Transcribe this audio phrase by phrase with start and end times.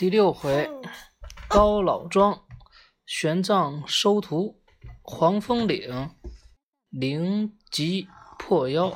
[0.00, 0.70] 第六回，
[1.46, 2.40] 高老庄
[3.04, 4.58] 玄奘收徒，
[5.02, 6.12] 黄风岭
[6.88, 8.08] 灵吉
[8.38, 8.94] 破妖。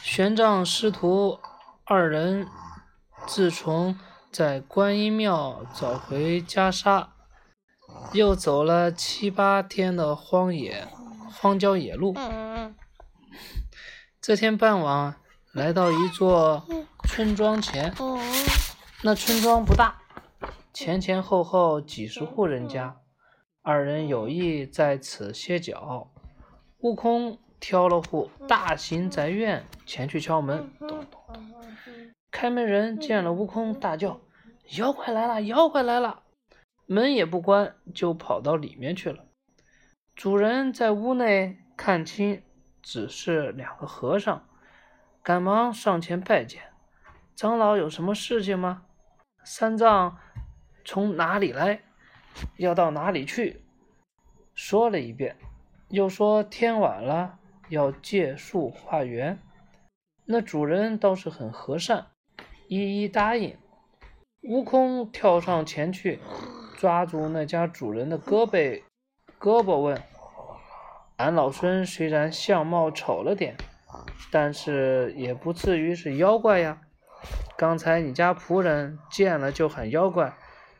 [0.00, 1.40] 玄奘师徒
[1.84, 2.46] 二人
[3.26, 3.98] 自从
[4.30, 7.08] 在观音庙找回袈裟，
[8.12, 10.86] 又走了七八天的荒野
[11.34, 12.14] 荒郊野路。
[14.22, 15.16] 这天傍晚，
[15.52, 16.64] 来到一座
[17.08, 17.92] 村庄前。
[19.04, 20.00] 那村庄不大，
[20.72, 23.00] 前前后后几十户人家。
[23.60, 26.12] 二人有意在此歇脚，
[26.78, 30.70] 悟空挑了户大型宅院前去敲门。
[30.78, 31.42] 咚咚咚！
[32.30, 34.20] 开门人见了悟空，大叫
[34.78, 35.42] ：“妖怪来了！
[35.42, 36.22] 妖怪来了！”
[36.86, 39.24] 门也不关，就跑到里面去了。
[40.14, 42.44] 主人在屋内看清，
[42.80, 44.46] 只是两个和尚，
[45.24, 46.62] 赶忙上前拜见
[47.34, 48.84] ：“长老有什么事情吗？”
[49.44, 50.18] 三藏
[50.84, 51.80] 从哪里来？
[52.56, 53.60] 要到哪里去？
[54.54, 55.36] 说了一遍，
[55.88, 59.38] 又说天晚了，要借宿化缘。
[60.24, 62.06] 那主人倒是很和善，
[62.68, 63.56] 一一答应。
[64.42, 66.20] 悟空跳上前去，
[66.78, 68.82] 抓住那家主人的胳膊，
[69.40, 70.00] 胳膊问
[71.18, 73.56] ：“俺老孙虽然相貌丑了点，
[74.30, 76.80] 但是也不至于是妖怪呀。”
[77.56, 80.36] 刚才你家仆人见了就喊妖怪，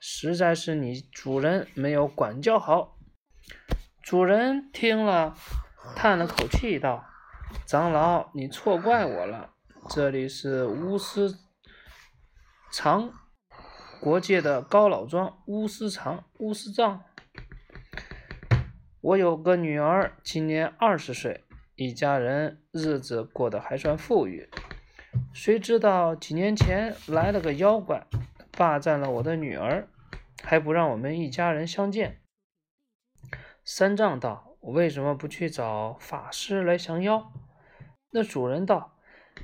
[0.00, 2.98] 实在是你主人没有管教好。
[4.02, 5.36] 主人听了，
[5.94, 7.04] 叹了口气道
[7.64, 9.54] ：“长老，你错怪我了。
[9.88, 11.34] 这里是巫师
[12.72, 13.12] 藏
[14.00, 17.02] 国界的高老庄，巫师藏巫师藏。
[19.00, 21.44] 我有个女儿，今年二十岁，
[21.76, 24.50] 一家人日子过得还算富裕。”
[25.34, 28.06] 谁知道几年前来了个妖怪，
[28.52, 29.88] 霸占了我的女儿，
[30.44, 32.20] 还不让我们一家人相见。
[33.64, 37.32] 三藏道：“我为什么不去找法师来降妖？”
[38.10, 38.96] 那主人道：“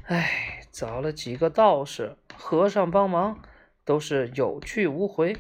[0.06, 3.42] 哎，找了几个道士、和尚帮忙，
[3.84, 5.36] 都是有去无回。”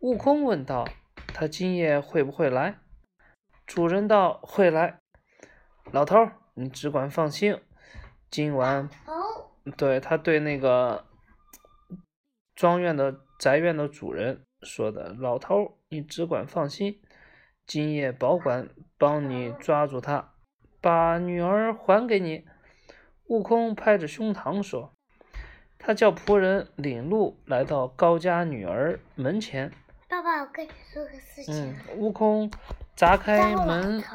[0.00, 0.86] 悟空问道
[1.32, 2.76] ：“他今夜会不会来？”
[3.66, 4.98] 主人道：“会来。”
[5.90, 7.58] 老头，你只管放心，
[8.30, 8.88] 今晚。
[9.76, 11.04] 对他对那个
[12.54, 17.00] 庄院的宅院的主人说的：“老头，你只管放心，
[17.66, 20.32] 今夜保管帮你抓住他，
[20.80, 22.46] 把女儿还给你。”
[23.28, 24.92] 悟空拍着胸膛说
[25.78, 29.70] ：“他叫仆人领路来到高家女儿门前。”
[30.08, 31.54] 爸爸，我跟你说个事情。
[31.54, 32.50] 嗯，悟空
[32.96, 34.02] 砸开门。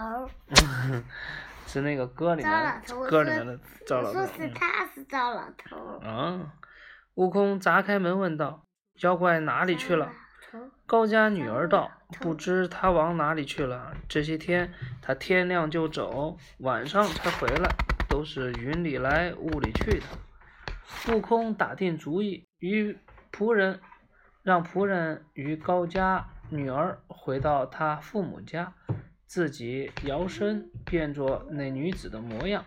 [1.74, 4.20] 是那个歌里面，歌里面的赵老头。
[4.20, 5.76] 我说是他是赵老头。
[6.08, 6.54] 啊！
[7.16, 8.68] 悟空砸开门问道
[9.02, 10.14] ：“妖怪哪里去了？”
[10.86, 11.90] 高家女儿道
[12.22, 13.92] ：“不知他往哪里去了。
[14.08, 17.68] 这些天他天亮就走，晚上才回来，
[18.08, 20.06] 都是云里来雾里去的。”
[21.12, 22.96] 悟空打定主意，与
[23.32, 23.80] 仆人
[24.44, 28.72] 让仆人与高家女儿回到他父母家。
[29.26, 32.66] 自己摇身变作那女子的模样，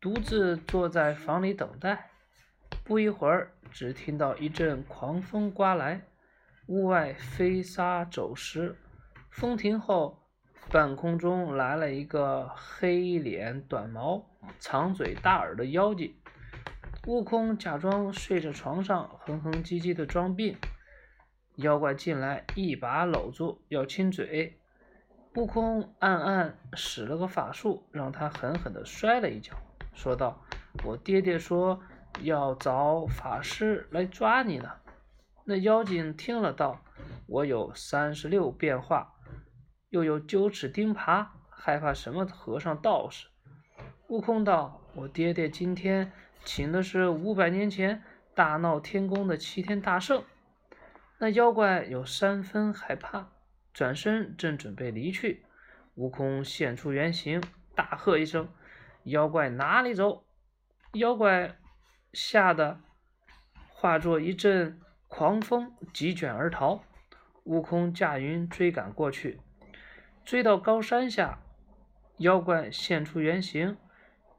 [0.00, 2.10] 独自坐在房里等待。
[2.84, 6.02] 不一会儿，只听到一阵狂风刮来，
[6.66, 8.76] 屋外飞沙走石。
[9.30, 10.26] 风停后，
[10.70, 14.26] 半空中来了一个黑脸短毛、
[14.58, 16.14] 长嘴大耳的妖精。
[17.06, 20.56] 悟空假装睡在床上，哼哼唧唧的装病。
[21.56, 24.59] 妖怪进来，一把搂住，要亲嘴。
[25.34, 29.54] 悟空暗暗使了个法术，让他狠狠地摔了一跤，
[29.94, 30.42] 说道
[30.84, 31.80] ：“我爹爹说
[32.22, 34.68] 要找法师来抓你呢。”
[35.46, 36.80] 那妖精听了道
[37.28, 39.14] ：“我有三十六变化，
[39.90, 43.28] 又有九齿钉耙，害怕什么和尚道士？”
[44.08, 46.10] 悟空道：“我爹爹今天
[46.44, 48.02] 请的是五百年前
[48.34, 50.24] 大闹天宫的齐天大圣。”
[51.18, 53.28] 那妖怪有三分害怕。
[53.72, 55.44] 转身正准备离去，
[55.94, 57.40] 悟空现出原形，
[57.74, 58.52] 大喝一声
[59.04, 60.24] ：“妖怪哪里走！”
[60.94, 61.56] 妖怪
[62.12, 62.80] 吓得
[63.68, 66.82] 化作一阵狂风，急卷而逃。
[67.44, 69.40] 悟空驾云追赶过去，
[70.24, 71.38] 追到高山下，
[72.18, 73.76] 妖怪现出原形，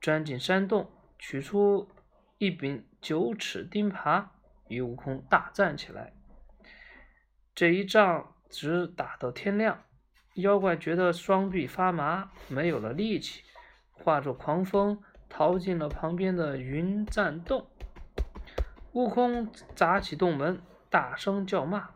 [0.01, 1.89] 钻进山洞，取出
[2.38, 4.27] 一柄九齿钉耙，
[4.68, 6.13] 与悟空大战起来。
[7.56, 8.36] 这一仗。
[8.51, 9.83] 直打到天亮，
[10.36, 13.44] 妖怪觉得双臂发麻，没有了力气，
[13.94, 17.68] 化作狂风逃进了旁边的云栈洞。
[18.92, 21.89] 悟空砸起洞门，大声叫骂。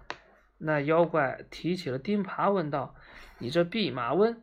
[0.58, 2.96] 那妖怪提起了钉耙，问道
[3.40, 4.42] ：“你这弼马温？”“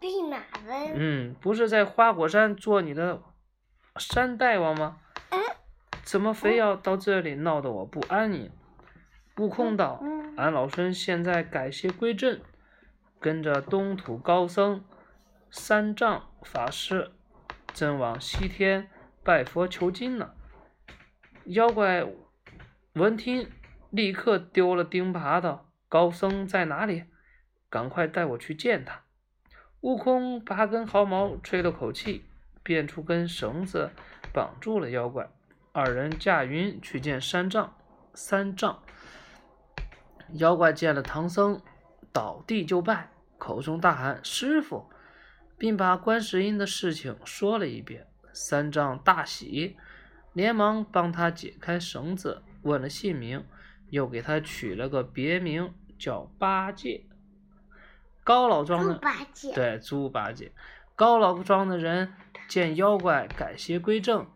[0.00, 0.38] 弼马
[0.68, 3.20] 温？”“嗯，不是在花果山做你的
[3.96, 5.00] 山大王吗
[5.30, 5.40] ？”“嗯。
[6.04, 8.50] ”“怎么非要到这里闹得我不安宁？”
[9.40, 10.04] 悟空道
[10.36, 12.42] ：“俺老孙现在改邪归正，
[13.18, 14.84] 跟着东土高僧
[15.50, 17.12] 三藏法师，
[17.72, 18.90] 正往西天
[19.24, 20.34] 拜佛求经呢。”
[21.46, 22.06] 妖怪
[22.92, 23.48] 闻听，
[23.88, 27.04] 立刻丢了钉耙，道：“高僧在哪里？
[27.70, 29.04] 赶快带我去见他。”
[29.80, 32.26] 悟空拔根毫毛，吹了口气，
[32.62, 33.88] 变出根绳子，
[34.34, 35.30] 绑住了妖怪。
[35.72, 37.72] 二人驾云去见三藏。
[38.12, 38.82] 三藏。
[40.34, 41.60] 妖怪见了唐僧，
[42.12, 44.90] 倒地就拜，口中大喊：“师傅！”
[45.58, 48.06] 并把观世音的事情说了一遍。
[48.32, 49.76] 三藏大喜，
[50.32, 53.44] 连忙帮他解开绳子，问了姓名，
[53.90, 57.04] 又给他取了个别名，叫八戒。
[58.22, 59.00] 高老庄的
[59.54, 60.52] 对猪八戒，
[60.94, 62.14] 高老庄的人
[62.48, 64.26] 见妖怪改邪归正，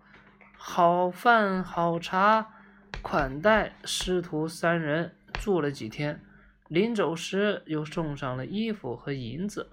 [0.56, 2.52] 好饭好茶
[3.00, 5.14] 款待师徒三人。
[5.44, 6.25] 住了几天，
[6.69, 9.73] 临走时又送上了衣服和银子，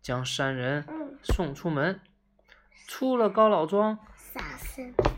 [0.00, 0.86] 将三人
[1.24, 2.00] 送出门。
[2.86, 3.98] 出了高老庄，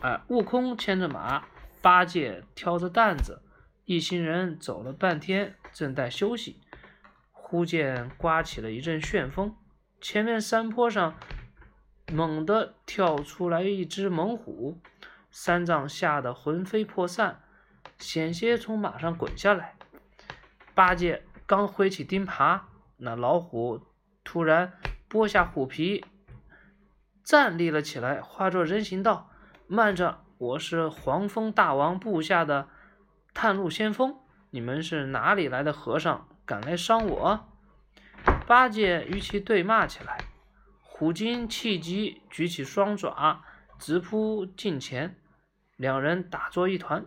[0.01, 1.43] 哎，悟空牵着马，
[1.83, 3.43] 八戒挑着担子，
[3.85, 6.59] 一行人走了半天，正待休息，
[7.31, 9.55] 忽见刮起了一阵旋风，
[10.01, 11.15] 前面山坡上
[12.11, 14.79] 猛地跳出来一只猛虎，
[15.29, 17.43] 三藏吓得魂飞魄散，
[17.99, 19.75] 险些从马上滚下来。
[20.81, 22.61] 八戒刚挥起钉耙，
[22.97, 23.81] 那老虎
[24.23, 24.73] 突然
[25.07, 26.03] 剥下虎皮，
[27.23, 29.29] 站立了起来，化作人形道
[29.69, 32.67] ：“慢着，我是黄风大王部下的
[33.31, 34.17] 探路先锋，
[34.49, 37.47] 你们是哪里来的和尚，敢来伤我？”
[38.47, 40.17] 八戒与其对骂起来，
[40.81, 43.43] 虎精气急，举起双爪
[43.77, 45.15] 直扑近前，
[45.75, 47.05] 两人打作一团。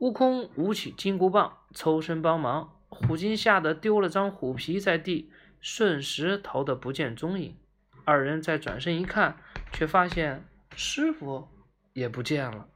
[0.00, 2.78] 悟空舞起金箍棒，抽身帮忙。
[2.90, 7.56] 虎精吓得丢了张虎皮在地，瞬时逃得不见踪影。
[8.04, 9.36] 二人再转身一看，
[9.72, 10.44] 却发现
[10.74, 11.48] 师傅
[11.92, 12.68] 也不见了。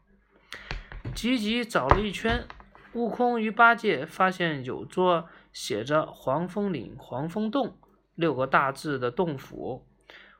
[1.15, 2.47] 急急找了一圈，
[2.93, 7.77] 悟空与八戒发现有座写着“黄风岭黄风洞”
[8.15, 9.87] 六个大字的洞府。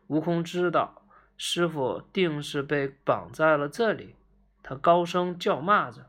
[0.07, 1.03] 悟空知道
[1.37, 4.15] 师傅定是被绑在了这里，
[4.63, 6.07] 他高声叫骂着。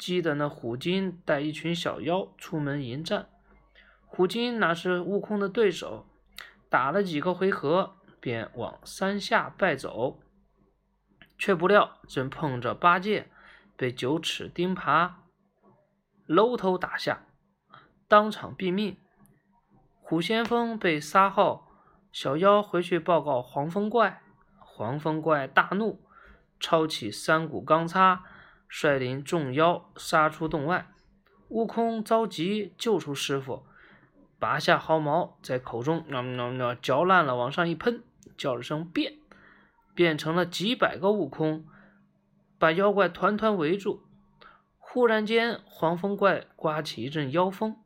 [0.00, 3.28] 激得那虎精带一群小妖出门迎战，
[4.06, 6.06] 虎精哪是悟空的对手，
[6.70, 10.18] 打了几个回合便往山下败走，
[11.36, 13.28] 却不料正碰着八戒，
[13.76, 15.12] 被九齿钉耙
[16.24, 17.26] 搂头打下，
[18.08, 18.96] 当场毙命。
[20.00, 21.66] 虎先锋被杀后，
[22.10, 24.22] 小妖回去报告黄风怪，
[24.58, 26.00] 黄风怪大怒，
[26.58, 28.24] 抄起三股钢叉。
[28.70, 30.86] 率领众妖杀出洞外，
[31.48, 33.66] 悟空着急救出师傅，
[34.38, 38.04] 拔下毫毛在口中喵喵喵嚼烂了，往上一喷，
[38.38, 39.14] 叫了声变，
[39.92, 41.66] 变成了几百个悟空，
[42.60, 44.04] 把妖怪团团围住。
[44.78, 47.76] 忽然间，黄风怪刮起一阵妖风，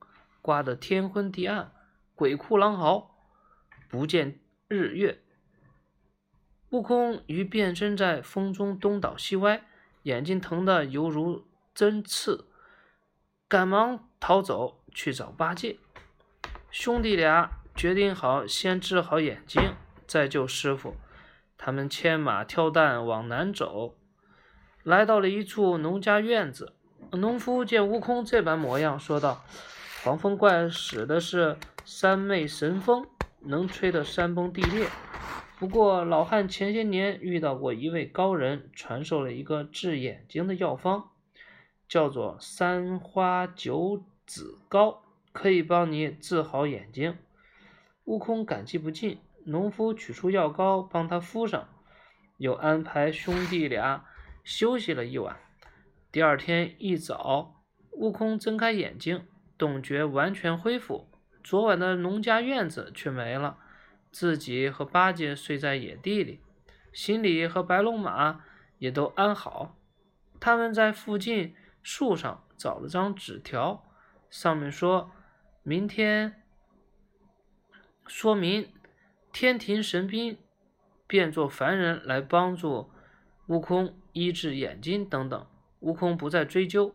[0.42, 1.73] 刮得天昏地暗，
[2.14, 3.16] 鬼哭狼嚎，
[3.88, 5.23] 不见日月。
[6.68, 9.64] 悟空于变身在风中东倒西歪。
[10.04, 12.46] 眼睛疼得犹如针刺，
[13.46, 15.78] 赶忙逃走去找八戒。
[16.70, 19.75] 兄弟俩决定好，先治好眼睛，
[20.06, 20.96] 再救师傅。
[21.56, 23.96] 他们牵马挑担往南走，
[24.82, 26.75] 来到了一处农家院子。
[27.12, 29.44] 农夫见悟空这般模样，说道
[30.02, 33.06] ：“黄风怪使的是三昧神风，
[33.40, 34.88] 能吹得山崩地裂。”
[35.56, 41.11] 不过，老汉前些年遇到过一位高人，传授了一个治眼睛的药方，
[41.88, 47.16] 叫做三花九子膏，可以帮你治好眼睛。
[48.04, 51.68] 悟空感激不尽，农夫取出药膏帮他敷上，
[52.38, 54.04] 又安排兄弟俩
[54.42, 55.37] 休息了一晚。
[56.11, 59.25] 第二天一早，悟空睁开眼睛，
[59.56, 61.08] 洞觉完全恢复，
[61.44, 63.58] 昨晚的农家院子却没了。
[64.14, 66.40] 自己和八戒睡在野地里，
[66.92, 68.44] 行李和白龙马
[68.78, 69.76] 也都安好。
[70.38, 73.85] 他们在附近树上找了张纸条，
[74.30, 75.11] 上面说
[75.64, 76.44] 明天
[78.06, 78.73] 说明
[79.33, 80.38] 天庭神兵
[81.09, 82.92] 变作凡人来帮助
[83.49, 85.44] 悟空医治眼睛等等。
[85.80, 86.94] 悟空不再追究，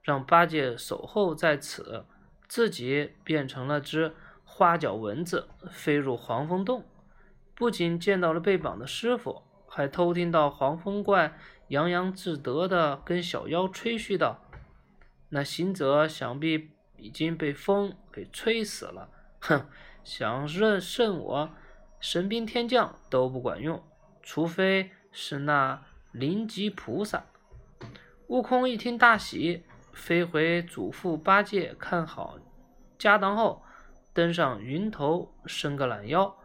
[0.00, 2.06] 让八戒守候在此，
[2.48, 4.14] 自己变成了只
[4.56, 6.84] 花脚蚊子，飞入黄风洞。
[7.56, 11.36] 不仅见到了被绑的师傅，还偷听到黄风怪
[11.68, 14.38] 洋洋自得地跟小妖吹嘘道
[15.30, 19.08] ：“那行者想必已经被风给吹死了，
[19.40, 19.66] 哼，
[20.04, 21.50] 想认胜我，
[21.98, 23.82] 神兵天将都不管用，
[24.22, 25.82] 除非是那
[26.12, 27.24] 灵吉菩萨。”
[28.28, 32.38] 悟空一听大喜，飞回嘱咐八戒看好
[32.96, 33.63] 家当后，
[34.14, 36.36] 登上云头，伸个懒腰。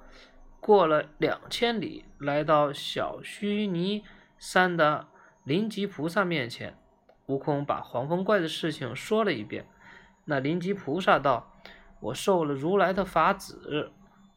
[0.59, 4.03] 过了两千里，来到小须弥
[4.37, 5.07] 山的
[5.43, 6.75] 灵吉菩萨面前，
[7.27, 9.67] 悟空把黄风怪的事情说了一遍。
[10.25, 11.53] 那灵吉菩萨道
[12.01, 13.91] ：“我受了如来的法旨，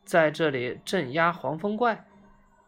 [0.04, 2.06] 在这里镇压黄风怪。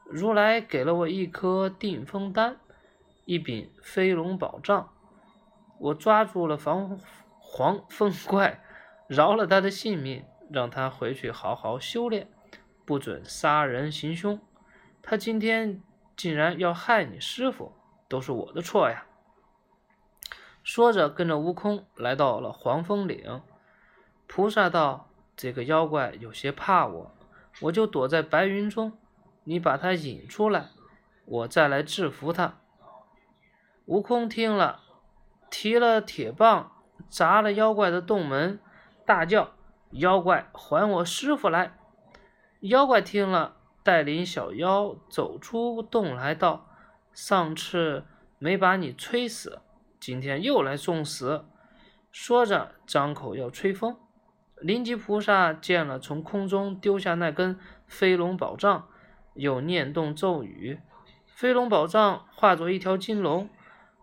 [0.06, 2.56] 如来给了我一颗定风丹，
[3.24, 4.90] 一柄飞龙宝杖。
[5.78, 6.98] 我抓住了黄
[7.38, 8.62] 黄风怪，
[9.08, 12.28] 饶了他的性命，让他回去好好修炼。”
[12.86, 14.38] 不准杀人行凶，
[15.02, 15.82] 他今天
[16.14, 17.72] 竟然要害你师傅，
[18.10, 19.06] 都是我的错呀！
[20.62, 23.40] 说着，跟着悟空来到了黄风岭。
[24.26, 27.14] 菩萨道：“这个妖怪有些怕我，
[27.62, 28.98] 我就躲在白云中，
[29.44, 30.68] 你把他引出来，
[31.24, 32.58] 我再来制服他。”
[33.86, 34.82] 悟空听了，
[35.50, 36.72] 提了铁棒
[37.08, 38.60] 砸了妖怪的洞门，
[39.06, 39.54] 大叫
[39.94, 41.76] ：“妖怪，还我师傅来！”
[42.60, 46.68] 妖怪听了，带领小妖走出洞来道
[47.12, 48.04] ：“上次
[48.38, 49.60] 没把你吹死，
[50.00, 51.44] 今天又来送死。”
[52.10, 53.96] 说着，张口要吹风。
[54.60, 58.88] 灵吉菩萨见了，从空中丢下那根飞龙宝杖，
[59.34, 60.80] 又念动咒语，
[61.26, 63.50] 飞龙宝杖化作一条金龙，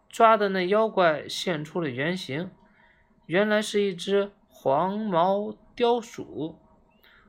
[0.09, 2.51] 抓的那妖怪现出了原形，
[3.25, 6.59] 原来是一只黄毛雕鼠。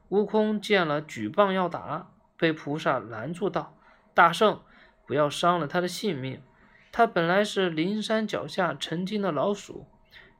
[0.08, 3.74] 悟空见了，举棒要打，被菩萨拦住道
[4.12, 4.62] ：“大圣，
[5.06, 6.42] 不要伤了他的性命。
[6.90, 9.86] 他本来是灵山脚下成精的老鼠，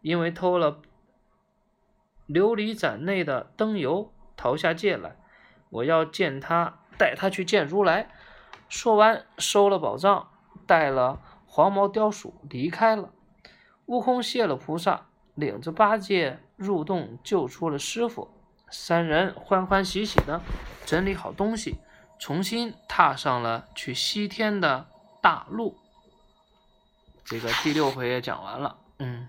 [0.03, 0.83] 因为偷了
[2.29, 5.17] 琉璃盏内的灯油，逃下界来。
[5.71, 8.11] 我要见他，带他去见如来。”
[8.69, 10.29] 说完，收了宝藏，
[10.67, 13.11] 带了黄毛雕鼠离开了。
[13.87, 18.29] 悟空谢了菩萨，领着八戒入洞，救出了师傅。
[18.71, 20.41] 三人欢欢喜喜的
[20.87, 21.77] 整理好东西，
[22.19, 24.87] 重新踏上了去西天的
[25.21, 25.77] 大路。
[27.25, 29.29] 这个第六回也讲完了，嗯。